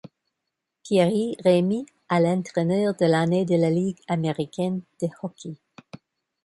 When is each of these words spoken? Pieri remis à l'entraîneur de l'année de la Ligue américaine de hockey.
Pieri 0.81 1.37
remis 1.45 1.85
à 2.09 2.19
l'entraîneur 2.19 2.95
de 2.95 3.05
l'année 3.05 3.45
de 3.45 3.53
la 3.55 3.69
Ligue 3.69 4.01
américaine 4.07 4.81
de 4.99 5.07
hockey. 5.21 5.53